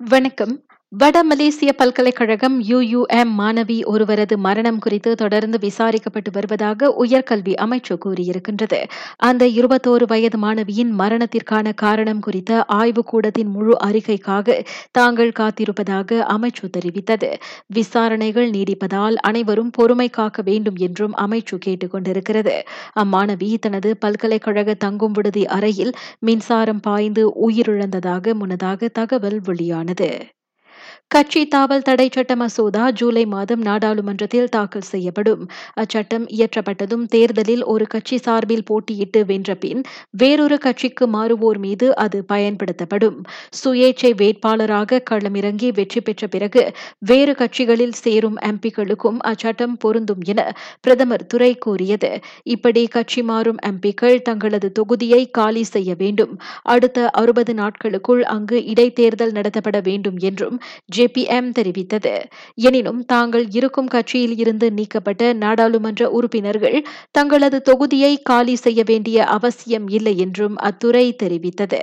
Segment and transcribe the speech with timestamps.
[0.00, 0.52] வணக்கம்.
[0.92, 8.78] வட மலேசிய பல்கலைக்கழகம் யுயுஎம் மாணவி ஒருவரது மரணம் குறித்து தொடர்ந்து விசாரிக்கப்பட்டு வருவதாக உயர்கல்வி அமைச்சு கூறியிருக்கின்றது.
[9.16, 17.30] அந்த 21 வயது மாணவியின் மரணத்திற்கான காரணம் குறித்த ஆய்வுக்கூடத்தின் முழு அறிக்கைக்காக தாங்கள் காத்திருப்பதாக அமைச்சு தெரிவித்தது.
[17.66, 22.62] விசாரணைகள் நீடிப்பதால் அனைவரும் பொறுமை காக்க வேண்டும் என்றும் அமைச்சு கேட்டுக் கொண்டிருக்கிறது.
[23.00, 30.10] அம்மாணவி தனது பல்கலைக்கழக தங்கும் விடுதி அறையில் மின்சாரம் பாய்ந்து உயிரிழந்ததாக முன்னதாக தகவல் வெளியானது.
[31.10, 35.42] கட்சி தாவல் தடை சட்ட மசோதா ஜூலை மாதம் நாடாளுமன்றத்தில் தாக்கல் செய்யப்படும்.
[35.80, 43.16] அச்சட்டம் இயற்றப்பட்டதும் தேர்தலில் ஒரு கட்சி சார்பில் போட்டியிட்டு வென்ற பின் வேறொரு கட்சிக்கு மாறுவோர் மீது அது பயன்படுத்தப்படும்.
[43.60, 46.64] சுயேட்சை வேட்பாளராக களமிறங்கி வெற்றி பெற்ற பிறகு
[46.98, 50.40] வேறு கட்சிகளில் சேரும் எம்பிக்களுக்கும் அச்சட்டம் பொருந்தும் என
[50.80, 52.12] பிரதமர் துரை கூறியது.
[52.54, 56.36] இப்படி கட்சி மாறும் எம்பிக்கள் தங்களது தொகுதியை காலி செய்ய வேண்டும்.
[56.74, 60.56] அடுத்த அறுபது நாட்களுக்குள் அங்கு இடைத்தேர்தல் நடத்தப்பட வேண்டும் என்றும்
[60.98, 62.14] ஜேபிஎம் தெரிவித்தது.
[62.60, 66.78] எனினும் தாங்கள் இருக்கும் கட்சியில் இருந்து நீக்கப்பட்ட நாடாளுமன்ற உறுப்பினர்கள்
[67.10, 71.82] தங்களது தொகுதியை காலி செய்ய வேண்டிய அவசியம் இல்லை என்றும் அத்துறை தெரிவித்தது.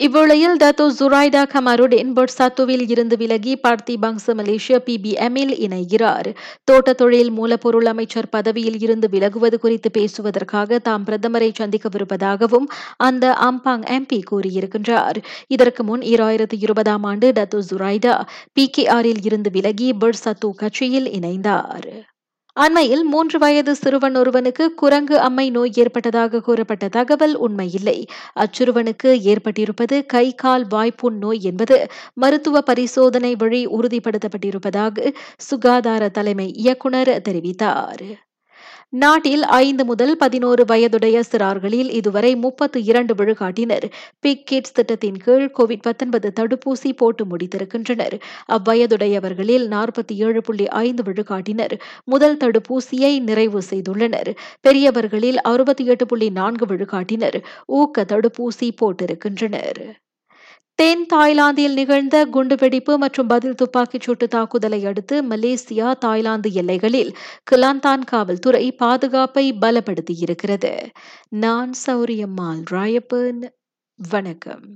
[0.00, 6.28] இவ்வேளையில் டத்தோ ஜுரைடா கமாருடின் பொட்சாத்துவில் இருந்து விலகி பார்த்தி பங்ச மலேசிய பிபிஎம்மில் இணைகிறார்.
[6.64, 14.20] தோட்ட தொழில் மூலப்பொருள் அமைச்சர் பதவியில் இருந்து விலகுவது குறித்து பேசுவதற்காக தாம் பிரதமரை சந்திக்கவிருப்பதாகவும் அந்த அம்பாங் எம்பி
[14.30, 15.18] கூறியிருக்கின்றார்.
[15.48, 18.14] இதற்கு முன் இராயிரத்து இருபதாம் ஆண்டு டத்தோ ஜுரைடா
[18.60, 21.90] பிகேஆரில் இருந்து விலகி பொட்சாத்து கட்சியில் இணைந்தார்.
[22.62, 28.06] அண்மையில் மூன்று வயது சிறுவன் ஒருவனுக்கு குரங்கு அம்மை நோய் ஏற்பட்டதாக கூறப்பட்ட தகவல் உண்மையில்லை.
[28.36, 38.06] அச்சிறுவனுக்கு ஏற்பட்டிருப்பது கை கால் வாய்ப்புண் நோய் என்பது மருத்துவ பரிசோதனை வழி உறுதிப்படுத்தப்பட்டிருப்பதாக சுகாதார தலைமை இயக்குனர் தெரிவித்தார்.
[38.90, 45.92] நாட்டில் ஐந்து முதல் பதினோரு வயதுடைய சிறார்களில் இதுவரை முப்பத்து இரண்டு விழுக்காட்டினர் பிக் கிட்ஸ் திட்டத்தின் கீழ் கோவிட்
[46.40, 48.20] தடுப்பூசி போட்டு முடித்திருக்கின்றனர்.
[48.48, 54.36] அவ்வயதுடையவர்களில் நாற்பத்தி ஏழு புள்ளி ஐந்து விழுக்காட்டினர் முதல் தடுப்பூசியை நிறைவு செய்துள்ளனர்.
[54.60, 60.07] பெரியவர்களில் அறுபத்தி எட்டு புள்ளி நான்கு விழுக்காட்டினர் ஊக்க தடுப்பூசி போட்டிருக்கின்றனர்.
[60.78, 67.10] தென் தாய்லாந்தில் நிகழ்ந்த குண்டுவெடிப்பு மற்றும் பதில் துப்பாக்கிச் சூட்டு தாக்குதலை அடுத்து மலேசியா தாய்லாந்து எல்லைகளில்
[67.50, 70.72] கிளாந்தான் காவல்துறை பாதுகாப்பை பலப்படுத்தியிருக்கிறது.
[71.28, 73.42] நான் சௌரியம்மாள் ராயப்பன்
[73.98, 74.68] வணக்கம்.